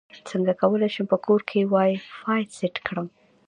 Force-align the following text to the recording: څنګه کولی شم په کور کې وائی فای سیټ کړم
څنګه 0.29 0.53
کولی 0.61 0.89
شم 0.93 1.05
په 1.13 1.17
کور 1.25 1.41
کې 1.49 1.69
وائی 1.73 1.93
فای 2.19 2.43
سیټ 2.57 2.75
کړم 2.87 3.07